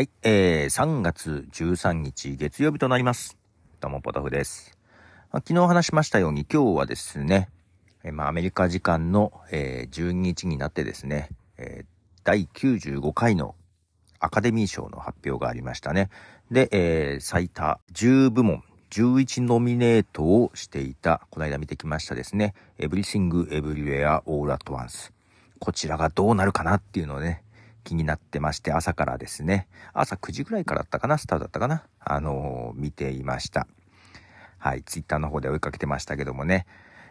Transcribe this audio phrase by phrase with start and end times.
[0.00, 3.36] はい、えー、3月13日月曜日となります。
[3.80, 4.78] どうも、ポトフです。
[5.30, 7.50] ま、昨日話しましたように今日はですね、
[8.02, 11.28] えー、まあ、アメリカ時間の、えー、12日になってですね、
[11.58, 11.86] えー、
[12.24, 13.54] 第95回の
[14.20, 16.08] アカデミー賞の発表がありましたね。
[16.50, 18.62] で、えー、最多10部門、
[18.92, 25.12] 11ノミネートをしていた、この間見てきましたですね、Everything Everywhere All at Once。
[25.58, 27.42] こちらがどうなるかなっていうのをね、
[27.82, 33.66] 気になってまして、朝からですね、朝9時ぐらいからだったかな、スターだったかな、あのー、見ていました。
[34.58, 36.66] はい、ツイッターの方で追いかけてましたけどもね。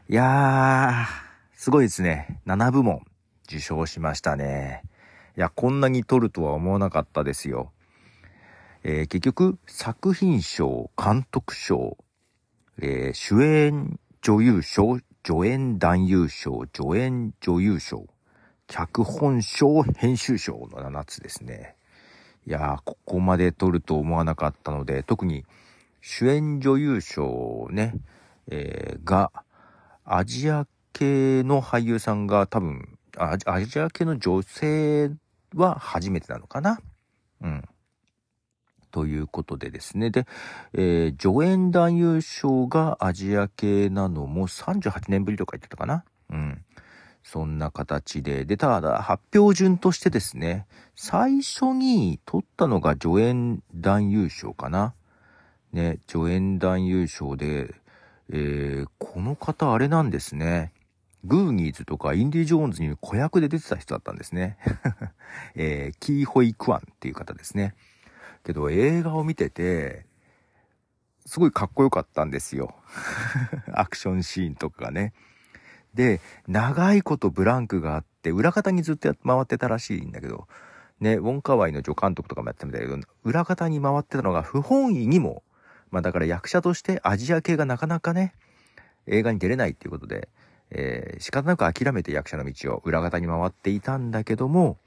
[0.07, 2.41] いやー、すごいですね。
[2.45, 3.01] 7部門
[3.47, 4.83] 受賞しましたね。
[5.35, 7.71] いや、こんなに取るとは思わなかったですよ。
[8.83, 11.97] えー、結局、作品賞、監督賞、
[12.81, 18.05] えー、主演女優賞、助演男優賞、助演女優賞、
[18.69, 21.75] 脚本賞、編集賞の7つですね。
[22.45, 25.43] いやー、ここまで撮ると思わなかったので、特に
[26.01, 27.95] 主演女優賞ね、
[28.47, 29.31] えー、が、
[30.05, 35.11] アジア系の俳優さんが多分ア、アジア系の女性
[35.55, 36.79] は初めてなのかな？
[37.41, 37.63] うん。
[38.91, 40.11] ということでですね。
[40.11, 40.27] で、
[40.73, 46.05] えー、助演男優賞がアジア系なのも38年ぶりとか言ってたかな？
[46.29, 46.63] うん。
[47.23, 48.45] そんな形で。
[48.45, 54.93] で、ただ、発表順としてですね、最初に取ったのが助演男優賞かな。
[55.71, 57.75] ね、助演男優賞で、
[58.31, 60.73] えー、この方あれなんですね。
[61.25, 64.57] グーニーズとかインディ・ジョーンズに子役で出てた人だったんですね。
[65.55, 67.75] えー、キーホイ・クワンっていう方ですね。
[68.43, 70.05] けど映画を見てて、
[71.25, 72.73] すごいかっこよかったんですよ。
[73.73, 75.13] アクションシーンとかがね。
[75.93, 80.47] で、長いことブランクがあって、裏方にずっと回ってたらしいんだけど、
[80.99, 85.43] ね、ウォンカワイの助監督とかもやってみたけど、裏方に回ってたのが不本意にも、
[85.91, 88.33] まあだから役者としてアジア系がなかなかね、
[89.07, 90.29] 映画に出れないっていうことで、
[90.71, 94.77] えー、仕方なく諦めて役者の道を裏方に回っていたんだけども、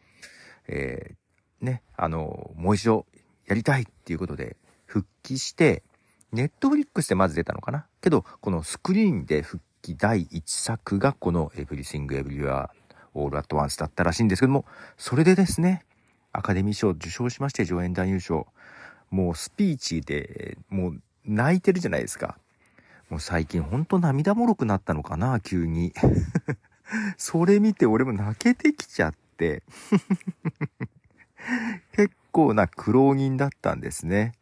[0.69, 3.07] えー、ね、あの、もう一度
[3.47, 4.57] やりたいっていうことで
[4.87, 5.83] 復帰して、
[6.31, 7.87] ネットフリックスでまず出たのかな？
[8.01, 12.71] けど、このスクリーンで復期第1作がこの Everything Everywhere
[13.15, 14.65] All at Once だったらしいんですけども、
[14.97, 15.85] それでですね、
[16.33, 18.47] アカデミー賞受賞しまして、助演男優賞。
[19.11, 22.39] もうスピーチで、もう泣いてるじゃないですか。
[23.11, 25.93] もう最近ほんと涙もろくなったのかな、急に。
[27.19, 29.63] それ見て俺も泣けてきちゃって。
[31.93, 34.33] 結構な苦労人だったんですね。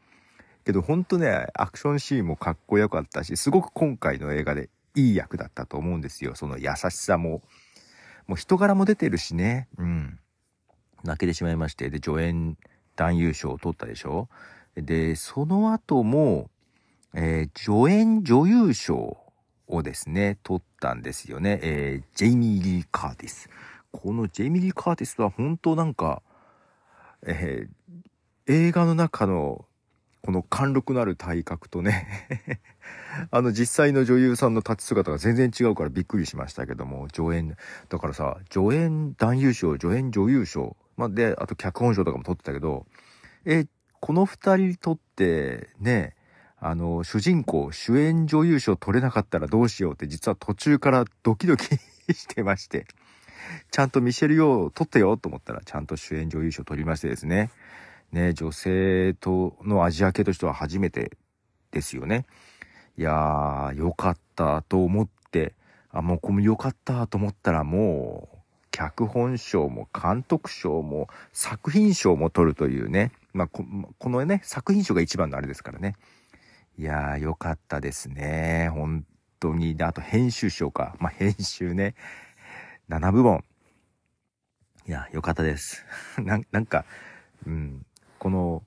[0.64, 4.68] けどほんとね、アクションシーンもかっこよかったし、すごく今回の映画で
[5.00, 6.34] いい役だったと思うんですよ。
[6.34, 7.42] その優しさも。
[8.26, 9.68] もう人柄も出てるしね。
[9.78, 10.18] うん。
[11.02, 11.90] 泣けてしまいまして。
[11.90, 12.56] で、助演
[12.96, 14.28] 男優賞を取ったでしょ
[14.76, 16.50] で、その後も、
[17.14, 19.18] えー、助演女優賞
[19.66, 21.58] をですね、取ったんですよね。
[21.62, 23.48] えー、ジェイミー・リー・カーティス。
[23.90, 26.22] このジェイミー・リー・カーティスは本当なんか、
[27.26, 29.64] えー、映画の中の
[30.22, 32.26] この貫禄のある体格とね
[33.30, 37.56] あの実際の女優さんの立ち姿が全然違うからびっくりしましたけども、助演、
[37.88, 42.86] だからさ、助演男優賞、助演女優賞、まあ、で、あと脚本賞とかも取ってたけど、
[43.44, 43.66] え、
[44.00, 46.14] この二人とってね、
[46.58, 51.64] あの、主人公、主演女優賞取れなかったらどうしようって実は途中からドキドキ
[52.14, 52.86] してまして、
[53.70, 57.50] ちゃんとミシェル・ヨー取ってよと思ったらちゃんと主演女優賞取りましてですね。
[58.12, 61.16] ね、女性とのアジア系としては初めて
[61.70, 62.26] ですよね。
[63.00, 65.54] いやー、よかったと思って、
[65.90, 68.36] あ、もうこれよかったと思ったらもう、
[68.70, 73.12] 脚本賞も監督賞も作品賞も取るというね。
[73.32, 73.64] まあ、こ
[74.10, 75.96] のね、作品賞が一番のあれですからね。
[76.76, 78.68] いやー、よかったですね。
[78.74, 79.06] 本
[79.40, 79.76] 当に。
[79.76, 80.94] であと編集賞か。
[80.98, 81.94] まあ、編集ね。
[82.90, 83.44] 7部門。
[84.86, 85.86] いや、よかったです。
[86.20, 86.84] ななんか、
[87.46, 87.86] うん。
[88.18, 88.62] この、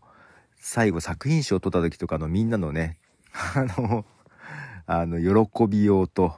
[0.55, 2.97] 最後作品賞を取った時とかのみんなのね、
[3.55, 4.05] あの、
[4.85, 6.33] あの、喜びようと、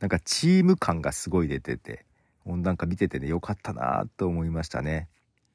[0.00, 2.04] なんかチーム感がすごい出てて、
[2.46, 5.08] なんか見ててね、よかったなと思いましたね。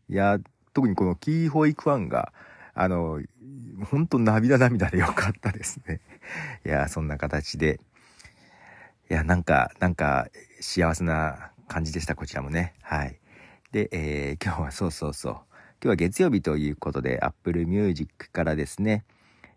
[0.10, 0.40] いや、
[0.74, 2.34] 特にこのキーホイクワンが、
[2.74, 3.22] あの、
[3.90, 6.01] ほんと涙涙でよかったですね。
[6.66, 7.80] いや、そんな形で。
[9.10, 10.28] いや、なんか、なんか、
[10.60, 12.74] 幸せな感じでした、こちらもね。
[12.81, 13.19] はい。
[13.72, 15.34] で、えー、今日はそうそうそう。
[15.34, 15.44] 今
[15.81, 19.04] 日は月曜日ということで、Apple Music からですね、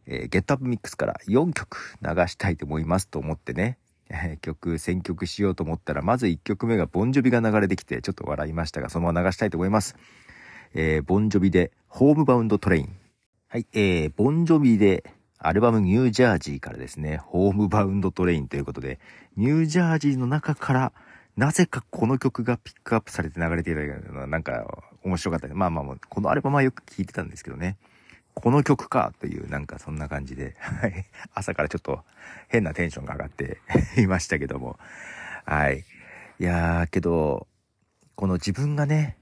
[0.07, 9.97] えー、Get Up Mix から4曲流したいと思いますと思ってね、えー、曲選曲しようと思ったら、まず1曲目がボンジョビが流れてきて、ちょっと笑いましたが、そのまま流したいと思います。
[10.75, 12.97] えー、ボンジョビで、ホームバウンドトレイン。
[13.49, 15.05] はい、えー、ボンジョビで、
[15.39, 18.99] アルバムニュージャージーからですね、ホームバウンドトレインということで、
[19.37, 20.93] ニュージャージーの中から、
[21.37, 23.81] なぜかこの曲がピックアップされて流れていた
[24.13, 27.77] のは、なんか面白かったねまあまあ、このアルバムはよく聴いてたんですけどね。
[28.37, 31.07] この曲かという、なんかそんな感じで、はい。
[31.35, 32.01] 朝からちょっと
[32.49, 33.59] 変なテンションが上がって
[33.97, 34.79] いましたけども。
[35.47, 35.85] はい。
[36.39, 37.47] いやー、けど、
[38.15, 39.17] この自分がね、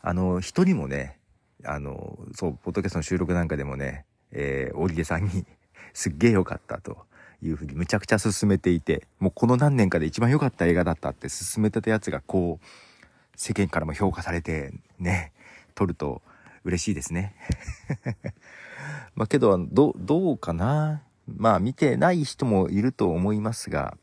[0.00, 1.18] あの、人にもね、
[1.64, 5.46] あの、そう、ポッドキャストの収録なんかでもね、えー、オリゲさんに
[5.94, 7.06] すっげえ良かったと
[7.40, 12.66] いうふうにむちゃくちゃ進めていて、もうこの何年かで一番良かった映画だったって進めてたやつがこう、
[13.36, 15.32] 世間からも評価されてね、
[15.76, 16.22] 撮ると
[16.64, 17.34] 嬉しいですね。
[19.14, 23.96] まあけど、ど、どうかなまあ見てない人もいると思いますが、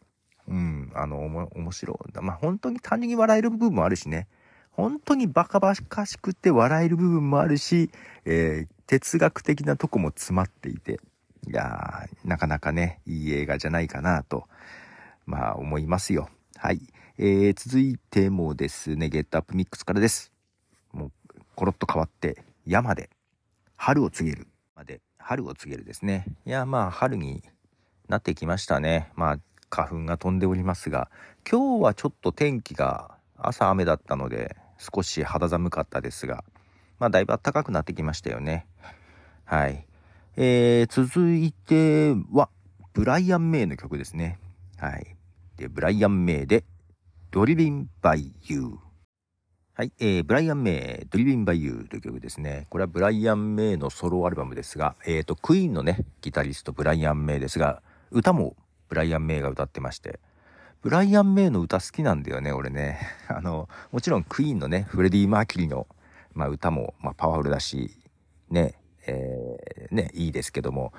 [0.48, 2.22] うん、あの、おも、面白い。
[2.22, 4.28] まあ本当に単純に笑える部分もあるしね。
[4.72, 7.90] 本当にバカバカしくて笑える部分もあるし、
[8.26, 11.00] えー、哲学的なとこも詰まっていて、
[11.48, 14.48] いやー、なかなかね、いい映画じゃないかなと、
[15.26, 16.30] まあ思いますよ。
[16.58, 16.82] はい。
[17.18, 20.35] えー、続いてもですね、ゲットアップミックスからです。
[21.56, 23.10] コロッと変わって、山で、
[23.76, 24.48] 春を告げる。
[24.76, 26.26] まで、春を告げるですね。
[26.46, 27.44] いや、まあ、春に
[28.08, 29.12] なってきましたね。
[29.16, 31.10] まあ、花粉が飛んでおりますが、
[31.50, 36.44] 今日はちょっと天気が朝雨だったので、少し肌寒かったですが、
[37.00, 38.68] まあ、だいぶ暖かくなってきましたよね。
[39.46, 39.86] はい。
[40.38, 42.50] えー、続いては、
[42.94, 44.40] ブライアン・メイの曲ですね。
[44.78, 45.16] はい。
[45.58, 46.64] で、ブライアン・メイで、
[47.32, 48.85] Driven by You。
[49.78, 52.66] はい、えー、ブライアン・メイ、 Driven by Youという曲ですね。
[52.70, 58.56] これはブライアン・メイのソロアルバムですが、えっ、ー、と、クイーンのね、ギタリスト、ブライアン・メイですが、歌も
[58.88, 60.22] ブライアン・メイが歌ってまして、
[60.82, 63.02] ブライアン・メイの歌好きなんだよね、俺ね。
[63.28, 65.88] あの、もちろんクイーンのね、フレディ・マーキュリーの、
[66.34, 67.92] まあ、歌も、まあ、パワフルだし、
[68.50, 68.76] ね、
[69.08, 70.94] えー、ね、いいですけども、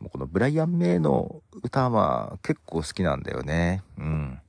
[0.00, 3.82] もうこのブライアン・メイの歌は結構好きなんだよね。
[3.98, 4.40] うん。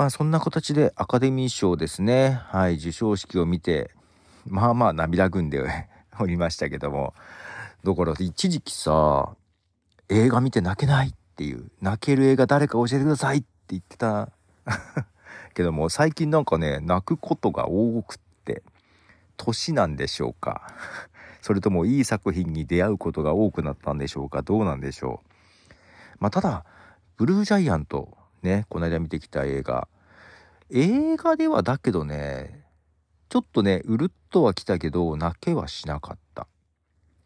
[0.00, 2.40] まあそんな形でアカデミー賞ですね。
[2.46, 3.90] はい、授賞式を見て、
[4.46, 5.62] まあまあ涙ぐんで
[6.18, 7.12] おりましたけども。
[7.84, 9.36] だから一時期さ、
[10.08, 14.30] 映画見て泣けないっていう、泣ける映画誰か教えてくださいって言ってた
[15.52, 18.62] けども、最近なんかね、泣くことが多くって、
[19.36, 20.62] 年なんでしょうか。
[21.42, 25.76] それともいい作品に出会うことが多くなったんでしょうかどうなんでしょう。
[26.20, 26.64] まあ、ただ、
[27.18, 29.88] ブルージャイアント、ね、この間見てきた映画。
[30.70, 32.64] 映画ではだけどね、
[33.28, 36.46] ちょっとね、うるっとは来たけど、泣けはしなかった。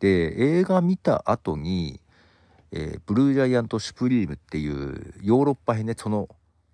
[0.01, 2.01] で、映画見た後に、
[2.73, 6.29] えー、ブルージャイアント・シュプリームっていうヨーロッパ編ね、その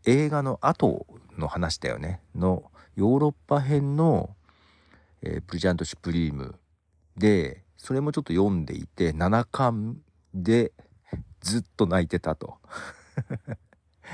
[0.04, 1.06] 映画の後
[1.36, 2.20] の話だよね。
[2.34, 4.30] のヨーロッパ編の、
[5.22, 6.56] えー、ブルージャイアント・シュプリーム
[7.16, 10.00] で、それもちょっと読んでいて、7巻
[10.34, 10.72] で
[11.40, 12.58] ずっと泣いてたと。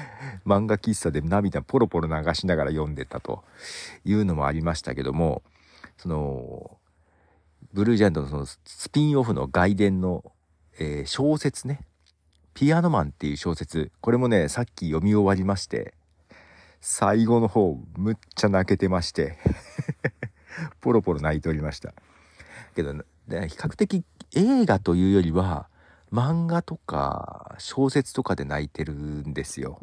[0.46, 3.44] 漫画喫茶で涙ポロポロ流しながら読んでたと
[4.04, 5.42] いうのもありましたけども、
[5.96, 6.78] その、
[7.72, 10.24] ブルージャイアントのそのスピンオフの外伝の、
[10.78, 11.80] えー、小説ね、
[12.54, 15.94] ピアノマンっていう小説、これもね、さっき読み終わりまして、
[16.80, 19.38] 最後の方、むっちゃ泣けてまして
[20.80, 21.92] ポロポロ泣いておりました。
[22.74, 24.04] けど、ね比較的
[24.34, 25.68] 映画というよりは、
[26.16, 29.78] 漫画とか小説とかで泣いてるんですよ。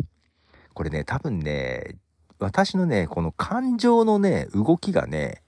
[0.73, 1.97] これね、多分ね、
[2.39, 5.43] 私のね、この感情のね、動きがね、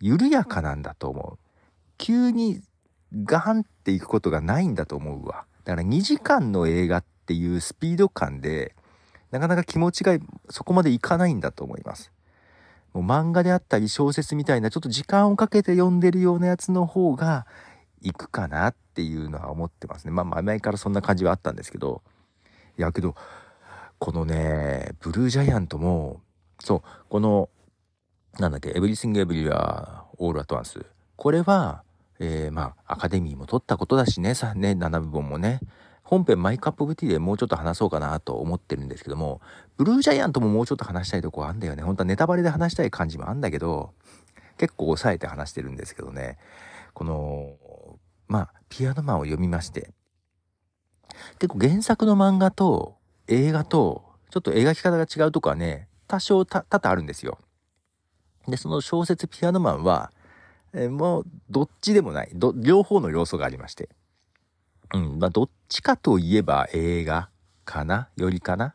[0.00, 1.38] 緩やかなんだと思う。
[1.98, 2.62] 急に
[3.24, 5.44] ガーンっていくことがないんだと思うわ。
[5.64, 8.74] だから2時間の映画っていうスピード感で、
[9.30, 10.16] なかなか気持ちが
[10.48, 12.10] そこまでいかないんだと思います。
[12.94, 17.46] もう漫画であったり小説みたいなちょっと時間をかけて読んでるようなやつの方が
[18.02, 20.10] 行くかなっていうのは思ってますね。
[20.10, 22.02] まあ前からそんな感じはあったんですけど。
[22.78, 23.14] いやけど、
[23.98, 26.20] このね、ブルージャイアントも、
[26.58, 27.50] そう、この、
[28.38, 30.84] なんだっけ、エブリシング・エブリはオール・アトワンス。
[31.16, 31.82] これは、
[32.18, 35.60] えー、まあ、アカデミーも取ったことだしね、さ、ね、7部本もね。
[36.02, 39.40] 本編マイカップオブティーでもうちょっと話そうかなと思ってるんですけども、
[39.76, 41.82] ブルージャイアントももうちょっと話したいとこあんだよね。
[41.82, 43.92] 本当はネタバレで話したい感じもあんだけど、
[44.58, 46.38] 結構抑えて話してるんですけどね。
[46.94, 47.54] この、
[48.32, 49.90] まあ、ピアノマンを読みまして、
[51.38, 52.96] 結構原作の漫画と
[53.28, 57.38] 映画と、ちょっと描き方が違うとこはね、多少多々あるんですよ。
[58.48, 60.12] で、その小説ピアノマンは、
[60.72, 62.30] えもう、どっちでもない。
[62.32, 63.90] ど、両方の要素がありまして。
[64.94, 67.28] うん、まあ、どっちかといえば映画
[67.66, 68.08] かな？
[68.16, 68.72] よりかな？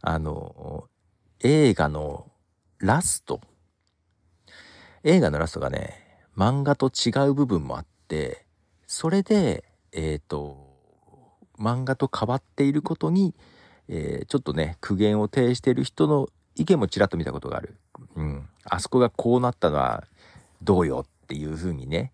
[0.00, 0.88] あの、
[1.44, 2.28] 映画の
[2.78, 3.40] ラスト
[5.04, 6.07] 映画のラストがね、
[6.38, 8.46] 漫画と違う部分もあって、
[8.86, 10.68] それで、えっ、ー、と、
[11.58, 13.34] 漫画と変わっていることに、
[13.88, 17.74] えー、ちょっとね、苦言を呈している人の意見もちらっと見たことがある。
[18.14, 18.48] うん。
[18.62, 20.04] あそこがこうなったのは
[20.62, 22.12] どうよっていうふうにね、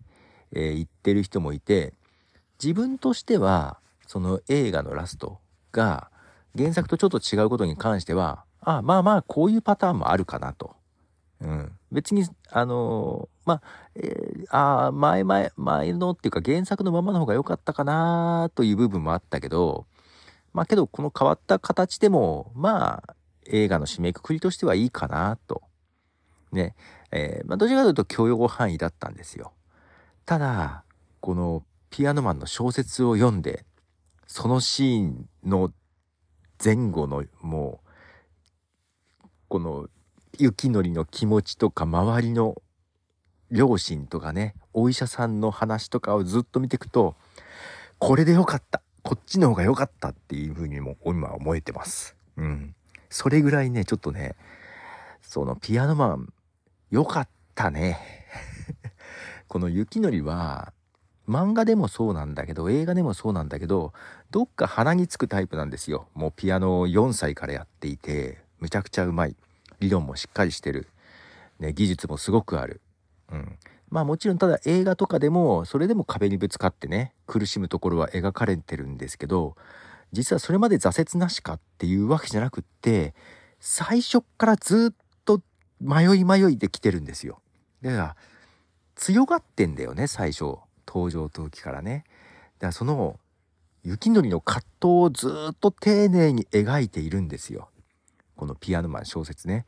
[0.53, 1.93] えー、言ってる人もいて、
[2.59, 3.77] 自分としては、
[4.07, 5.37] その映画のラスト
[5.71, 6.09] が
[6.57, 10.75] 原作とちょっと違うことに関しては、あまあまあこういうパターンもあるかなと。
[11.91, 13.61] 別に、あのー、まあ、
[13.95, 19.85] えー、あ前前、前のっていうか原作のままの方が良かったかなという部分もあったけど、
[20.53, 23.15] まあけどこの変わった形でも、まあ
[23.47, 25.61] 映画の締めくくりとしてはいいかなと。
[26.51, 26.75] ね。
[27.11, 29.53] えー、まあどちらかというと許容範囲だったんですよ。
[30.25, 30.83] ただ、
[31.19, 33.65] このピアノマンの小説を読んで、
[34.27, 35.71] そのシーンの
[36.63, 37.81] 前後のも
[39.23, 39.87] う、この
[40.39, 42.61] 雪のりの気持ちとか周りの
[43.51, 47.15] 両親とかね、お医者さんの話とかをずっと見ていくと、
[47.99, 48.81] これでよかった。
[49.03, 52.15] こっちの方が良かったっていうふうにも今思えてます。
[52.37, 52.75] うん。
[53.09, 54.35] それぐらいね、ちょっとね、
[55.21, 56.33] そのピアノマン、
[56.91, 57.99] 良かったね。
[59.47, 60.73] この雪のりは、
[61.27, 63.93] 漫画でもそうなんだけど、映画でもそうなんだけど、
[64.31, 66.07] どっか鼻につくタイプなんですよ。
[66.13, 69.35] もうピアノを4歳からやっていて、むちゃくちゃうまい。
[69.79, 70.87] 理論もしっかりしてる。
[71.59, 72.81] ね、技術もすごくある。
[73.31, 73.57] うん。
[73.89, 79.55] まあもちろんただ映画とかでも、それでも壁にぶつかってね、苦しむところは描かれてるんですけど、
[80.11, 83.13] 実はそれまで挫折なしかっていうわけじゃなくって、
[83.59, 85.41] 最初からずっと
[85.79, 87.41] 迷い迷いできてるんですよ。
[87.81, 88.15] だから、
[88.95, 90.57] 強がってんだよね、最初。
[90.87, 92.05] 登場陶器からね。
[92.59, 93.19] だからその、
[93.83, 97.69] 雪のりの葛藤をずっと丁寧に描いているんですよ。
[98.35, 99.65] このピアノマン小説ね。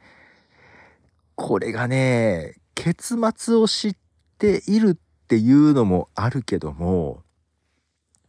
[1.35, 3.95] これがね、結末を知っ
[4.37, 7.23] ているっていうのもあるけども、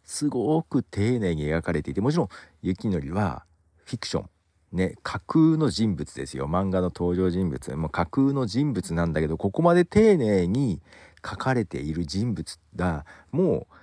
[0.04, 2.28] すごく丁寧に描かれていて、もちろん
[2.62, 3.44] 雪のりは
[3.84, 4.30] フィクション。
[4.72, 6.46] ね、架空の人物ですよ。
[6.46, 7.74] 漫画の登場人物。
[7.76, 10.82] もう架空の人物なんだけど、ここまで丁寧に
[11.24, 13.74] 書かれている人物が、もう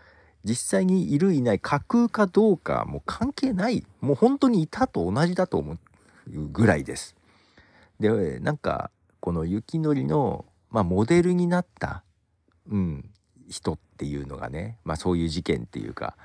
[0.44, 3.84] 実際にいるいない架空かどうかもう関係ない。
[4.00, 5.74] もう本当にいたと同じだと思
[6.28, 7.16] ぐらいです。
[8.00, 12.04] で、なんか、この雪のりの、まあ、モデルになった、
[12.70, 13.10] うん、
[13.48, 16.16] 人っていうのがね、まあ、そういう事件っていうか、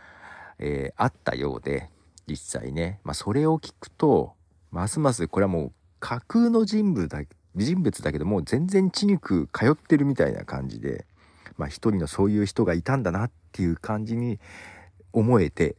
[0.59, 1.88] えー、あったようで、
[2.26, 4.35] 実際ね、まあ、それを聞くと、
[4.71, 7.23] ますますこれはもう架空の人物だ
[7.57, 11.04] 人物だけども全然血肉通ってるみたいな感じで、
[11.57, 14.38] まあ一人のそういう人がいたんだなっていう感じに
[15.12, 15.76] 思えて、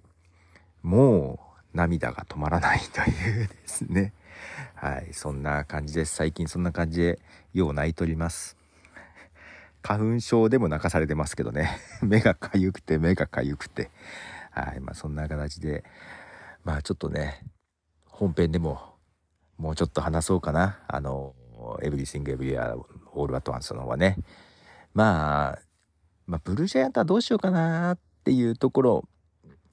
[0.83, 4.13] もう涙が止まらないというですね。
[4.75, 6.15] はい、そんな感じです。
[6.15, 7.19] 最近そんな感じで
[7.53, 8.57] よう泣いとります。
[9.81, 11.79] 花粉症でも泣かされてますけどね。
[12.01, 13.89] 目がかゆくて目がかゆくて。
[14.51, 15.83] はい、まあそんな形で、
[16.63, 17.45] まあちょっとね、
[18.05, 18.91] 本編でも
[19.57, 20.79] もうちょっと話そうかな。
[20.87, 21.35] あの、
[21.83, 24.17] Everything Everywhere All at Once の方はね。
[24.93, 25.59] まあ、
[26.25, 29.09] まあ、ブルージャイアントはどうしようかなっていうところ、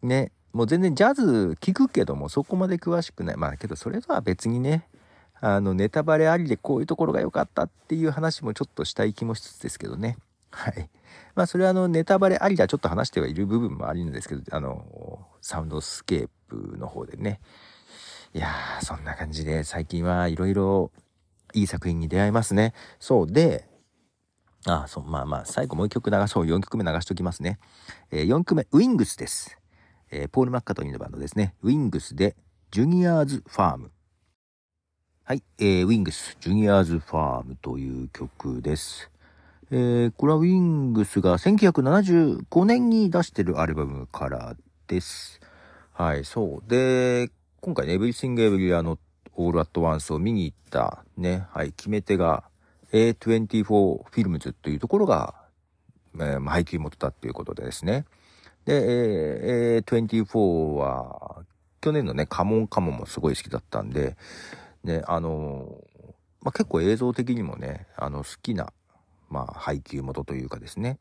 [0.03, 3.37] ね、もう全然ジャズ聞くけどもそこまで詳しくない。
[3.37, 4.89] まあけどそれとは別にね、
[5.41, 10.17] あのネタバレありでこういうところが良かったっていう話もちょっとしたい気もしつつですけどね。
[10.51, 10.91] はい。
[11.35, 17.41] まあそれはあのネタバレありではちょっと話してはいる部分もあるんですけど、あの、サウンドスケープの方でね。
[18.35, 20.91] いやー、そんな感じで最近はいろいろ
[21.55, 22.75] いい作品に出会いますね。
[22.99, 23.67] そうで、
[24.67, 26.45] ああそう、まあまあ、最後もう一曲流そう。
[26.45, 27.59] 4曲目流しておきますね。
[28.11, 29.59] えー、4曲目、ウィングスです。
[30.11, 31.55] えー、ポール・マッカートニーのバンドですね。
[31.63, 32.37] ウィングスで、
[32.71, 33.91] ジュニアーズ・ファーム。
[35.25, 39.11] はい、えー、ウィングス、ジュニアーズ・ファームという曲です。
[39.71, 45.41] えー、これはウィングスが1975年に出してるアルバムからです。
[45.93, 46.71] はい、そう。
[46.71, 48.99] で、今回ね、エブリシング・エブリアの
[49.35, 52.45] オール・アット・ワンスを見に行ったね、はい、決め手が
[52.93, 55.35] A24 フィルムズというところが、
[56.15, 58.07] えー、配給元だっていうことでですね。
[58.69, 61.43] で、えー、24は、
[61.81, 64.19] 去年のね、カモンカモンもすごい好きだったんで、
[64.85, 66.07] ね、あのー、
[66.43, 68.75] まあ、結構映像的にもね、あの、好きな、
[69.31, 70.99] まあ、配給元というかですね。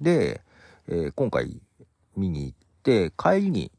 [0.00, 0.40] で、
[0.88, 1.60] えー、今回
[2.16, 3.70] 見に行って、帰りに、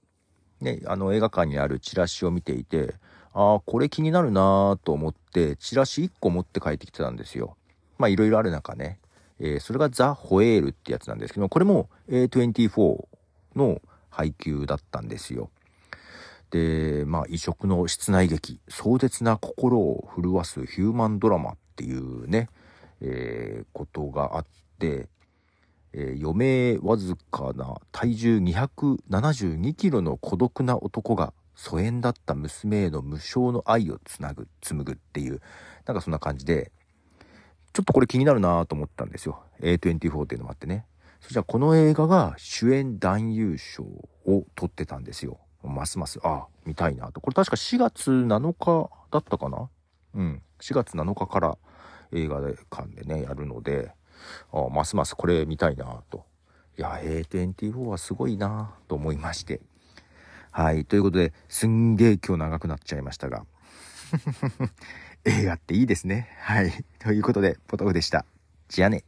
[0.59, 2.93] ね、あの映画館にあるチラシを見ていて、
[3.33, 7.57] ああ、これ気になるなと思って、チラシ1個持って帰ってきてたんですよ。
[7.97, 8.99] まあいろいろある中ね、
[9.39, 13.07] えー、それがザ・ホエールってやつなんですけど、これも A24
[13.55, 15.49] の配給だったんですよ。
[16.51, 22.49] で、まあ異色の室内劇、壮絶な心を震わすヒューマンドラマっていうね、
[23.01, 24.45] えー、ことがあっ
[24.79, 25.07] て、
[25.93, 35.41] えー、余命わずかな体重272キロの孤独な男が疎遠だった娘への無償の愛をつなぐ、紡ぐっていう、
[35.85, 36.71] なんかそんな感じで、
[37.73, 39.43] ちょっとこれ気になるなと思ったんですよ。
[39.61, 40.85] A24 っていうのもあってね。
[41.21, 45.39] そしたらこの映画が主演男優賞を取ってたんですよ。
[45.63, 47.21] ますます、あ、見たいなと。
[47.21, 49.69] これ確か4月7日だったかな？
[50.15, 50.41] うん。
[50.59, 51.57] 4月7日から
[52.11, 53.91] 映画館でね、やるので、
[54.51, 56.25] あますますこれ見たいなと。
[56.77, 59.61] いや、A24 はすごいなと思いまして。
[60.51, 60.85] はい。
[60.85, 63.45] ということで、すんげえ今日長くなっちゃいましたが。
[65.23, 66.29] 映画っていいですね。
[66.39, 66.71] はい。
[66.99, 68.25] ということで、ポトフでした。
[68.67, 69.03] じゃあね。